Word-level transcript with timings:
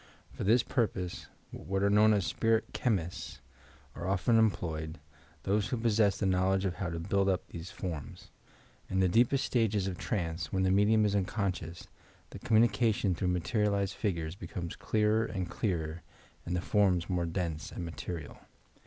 For 0.31 0.43
this 0.43 0.63
purpose 0.63 1.27
what 1.51 1.83
are 1.83 1.89
known 1.91 2.11
as 2.11 2.25
"spirit 2.25 2.73
chemists" 2.73 3.39
are 3.93 4.07
often 4.07 4.39
employed, 4.39 4.99
those 5.43 5.67
who 5.67 5.77
possess 5.77 6.17
the 6.17 6.25
knowledge 6.25 6.65
of 6.65 6.73
how 6.77 6.89
to 6.89 6.99
build 6.99 7.29
up 7.29 7.45
these 7.49 7.69
forms. 7.69 8.31
In 8.89 8.99
the 8.99 9.07
deepest 9.07 9.45
stages 9.45 9.85
of 9.85 9.99
trance, 9.99 10.51
when 10.51 10.63
the 10.63 10.71
medium 10.71 11.05
is 11.05 11.15
unconscious, 11.15 11.87
the 12.31 12.39
communication 12.39 13.13
through 13.13 13.27
materialized 13.27 13.93
figures 13.93 14.33
becomes 14.33 14.75
clearer 14.75 15.23
and 15.23 15.51
clearer 15.51 16.01
and 16.47 16.55
the 16.55 16.61
forms 16.61 17.07
more 17.07 17.27
dense 17.27 17.71
and 17.71 17.85
material. 17.85 18.39